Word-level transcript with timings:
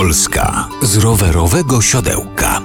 Polska 0.00 0.68
z 0.82 0.96
rowerowego 0.96 1.82
siodełka. 1.82 2.62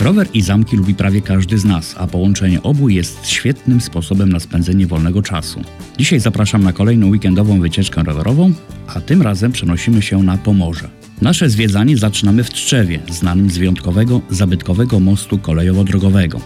Rower 0.00 0.28
i 0.34 0.42
zamki 0.42 0.76
lubi 0.76 0.94
prawie 0.94 1.20
każdy 1.20 1.58
z 1.58 1.64
nas, 1.64 1.94
a 1.98 2.06
połączenie 2.06 2.62
obu 2.62 2.88
jest 2.88 3.26
świetnym 3.26 3.80
sposobem 3.80 4.32
na 4.32 4.40
spędzenie 4.40 4.86
wolnego 4.86 5.22
czasu. 5.22 5.60
Dzisiaj 5.98 6.20
zapraszam 6.20 6.64
na 6.64 6.72
kolejną 6.72 7.08
weekendową 7.08 7.60
wycieczkę 7.60 8.02
rowerową, 8.02 8.52
a 8.86 9.00
tym 9.00 9.22
razem 9.22 9.52
przenosimy 9.52 10.02
się 10.02 10.22
na 10.22 10.38
Pomorze. 10.38 10.88
Nasze 11.22 11.50
zwiedzanie 11.50 11.96
zaczynamy 11.96 12.44
w 12.44 12.50
Tczewie, 12.50 13.00
znanym 13.10 13.50
z 13.50 13.58
wyjątkowego, 13.58 14.20
zabytkowego 14.30 15.00
mostu 15.00 15.38
kolejowo-drogowego. 15.38 16.40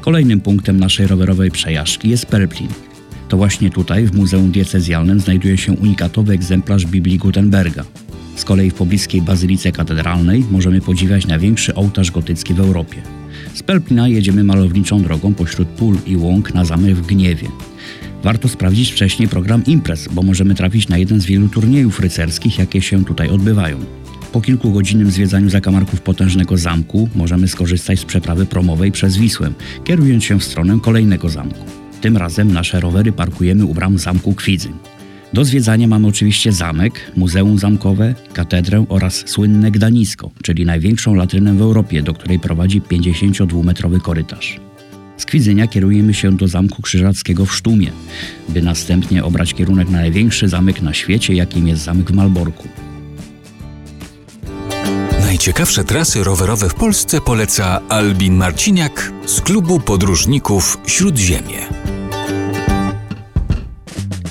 Kolejnym 0.00 0.40
punktem 0.40 0.80
naszej 0.80 1.06
rowerowej 1.06 1.50
przejażdżki 1.50 2.08
jest 2.08 2.26
Pelplin. 2.26 2.68
To 3.30 3.36
właśnie 3.36 3.70
tutaj, 3.70 4.06
w 4.06 4.14
Muzeum 4.14 4.50
Diecezjalnym, 4.50 5.20
znajduje 5.20 5.58
się 5.58 5.72
unikatowy 5.72 6.32
egzemplarz 6.32 6.86
Biblii 6.86 7.18
Gutenberga. 7.18 7.84
Z 8.36 8.44
kolei 8.44 8.70
w 8.70 8.74
pobliskiej 8.74 9.22
Bazylice 9.22 9.72
Katedralnej 9.72 10.44
możemy 10.50 10.80
podziwiać 10.80 11.26
największy 11.26 11.74
ołtarz 11.74 12.10
gotycki 12.10 12.54
w 12.54 12.60
Europie. 12.60 12.96
Z 13.54 13.62
Pelplina 13.62 14.08
jedziemy 14.08 14.44
malowniczą 14.44 15.02
drogą 15.02 15.34
pośród 15.34 15.68
pól 15.68 15.96
i 16.06 16.16
łąk 16.16 16.54
na 16.54 16.64
zamek 16.64 16.94
w 16.94 17.06
Gniewie. 17.06 17.48
Warto 18.22 18.48
sprawdzić 18.48 18.92
wcześniej 18.92 19.28
program 19.28 19.64
imprez, 19.66 20.08
bo 20.12 20.22
możemy 20.22 20.54
trafić 20.54 20.88
na 20.88 20.98
jeden 20.98 21.20
z 21.20 21.26
wielu 21.26 21.48
turniejów 21.48 22.00
rycerskich, 22.00 22.58
jakie 22.58 22.82
się 22.82 23.04
tutaj 23.04 23.28
odbywają. 23.28 23.76
Po 24.32 24.40
kilkugodzinnym 24.40 25.10
zwiedzaniu 25.10 25.50
zakamarków 25.50 26.00
potężnego 26.00 26.56
zamku 26.56 27.08
możemy 27.14 27.48
skorzystać 27.48 28.00
z 28.00 28.04
przeprawy 28.04 28.46
promowej 28.46 28.92
przez 28.92 29.16
Wisłę, 29.16 29.52
kierując 29.84 30.24
się 30.24 30.38
w 30.38 30.44
stronę 30.44 30.78
kolejnego 30.82 31.28
zamku. 31.28 31.79
Tym 32.00 32.16
razem 32.16 32.52
nasze 32.52 32.80
rowery 32.80 33.12
parkujemy 33.12 33.64
u 33.64 33.74
bram 33.74 33.98
zamku 33.98 34.34
Kwidzy. 34.34 34.68
Do 35.32 35.44
zwiedzania 35.44 35.86
mamy 35.86 36.06
oczywiście 36.06 36.52
zamek, 36.52 37.12
muzeum 37.16 37.58
zamkowe, 37.58 38.14
katedrę 38.32 38.84
oraz 38.88 39.22
słynne 39.26 39.70
Gdanisko, 39.70 40.30
czyli 40.42 40.66
największą 40.66 41.14
latrynę 41.14 41.54
w 41.54 41.60
Europie, 41.60 42.02
do 42.02 42.14
której 42.14 42.38
prowadzi 42.38 42.80
52-metrowy 42.80 44.00
korytarz. 44.00 44.60
Z 45.16 45.24
Kwidzynia 45.24 45.66
kierujemy 45.66 46.14
się 46.14 46.36
do 46.36 46.48
Zamku 46.48 46.82
Krzyżackiego 46.82 47.46
w 47.46 47.54
Sztumie, 47.54 47.90
by 48.48 48.62
następnie 48.62 49.24
obrać 49.24 49.54
kierunek 49.54 49.88
na 49.88 49.98
największy 49.98 50.48
zamek 50.48 50.82
na 50.82 50.94
świecie, 50.94 51.34
jakim 51.34 51.68
jest 51.68 51.82
zamek 51.82 52.10
w 52.10 52.14
Malborku. 52.14 52.68
Najciekawsze 55.20 55.84
trasy 55.84 56.24
rowerowe 56.24 56.68
w 56.68 56.74
Polsce 56.74 57.20
poleca 57.20 57.80
Albin 57.88 58.36
Marciniak 58.36 59.12
z 59.26 59.40
klubu 59.40 59.80
podróżników 59.80 60.78
Śródziemie. 60.86 61.79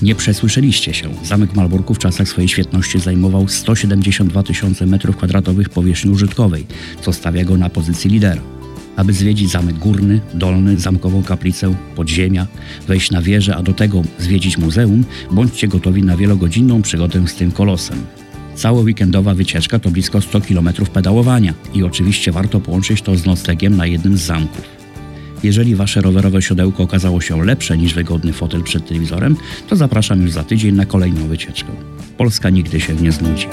Nie 0.01 0.15
przesłyszeliście 0.15 0.93
się. 0.93 1.09
Zamek 1.23 1.55
Malborku 1.55 1.93
w 1.93 1.99
czasach 1.99 2.27
swojej 2.27 2.47
świetności 2.47 2.99
zajmował 2.99 3.47
172 3.47 4.43
tysiące 4.43 4.85
m2 4.85 5.69
powierzchni 5.69 6.11
użytkowej, 6.11 6.65
co 7.01 7.13
stawia 7.13 7.43
go 7.43 7.57
na 7.57 7.69
pozycji 7.69 8.09
lidera. 8.09 8.41
Aby 8.95 9.13
zwiedzić 9.13 9.51
zamek 9.51 9.77
górny, 9.77 10.21
dolny, 10.33 10.79
zamkową 10.79 11.23
kaplicę, 11.23 11.75
podziemia, 11.95 12.47
wejść 12.87 13.11
na 13.11 13.21
wieżę, 13.21 13.55
a 13.55 13.63
do 13.63 13.73
tego 13.73 14.01
zwiedzić 14.19 14.57
muzeum, 14.57 15.03
bądźcie 15.31 15.67
gotowi 15.67 16.03
na 16.03 16.17
wielogodzinną 16.17 16.81
przygodę 16.81 17.27
z 17.27 17.35
tym 17.35 17.51
kolosem. 17.51 18.05
Cała 18.55 18.81
weekendowa 18.81 19.33
wycieczka 19.33 19.79
to 19.79 19.89
blisko 19.89 20.21
100 20.21 20.41
km 20.41 20.69
pedałowania 20.93 21.53
i 21.73 21.83
oczywiście 21.83 22.31
warto 22.31 22.59
połączyć 22.59 23.01
to 23.01 23.15
z 23.15 23.25
noclegiem 23.25 23.77
na 23.77 23.85
jednym 23.85 24.17
z 24.17 24.21
zamków. 24.21 24.78
Jeżeli 25.43 25.75
wasze 25.75 26.01
rowerowe 26.01 26.41
siodełko 26.41 26.83
okazało 26.83 27.21
się 27.21 27.45
lepsze 27.45 27.77
niż 27.77 27.93
wygodny 27.93 28.33
fotel 28.33 28.63
przed 28.63 28.87
telewizorem, 28.87 29.35
to 29.67 29.75
zapraszam 29.75 30.21
już 30.21 30.31
za 30.31 30.43
tydzień 30.43 30.75
na 30.75 30.85
kolejną 30.85 31.27
wycieczkę. 31.27 31.71
Polska 32.17 32.49
nigdy 32.49 32.79
się 32.79 32.93
nie 32.93 33.11
znudzi. 33.11 33.47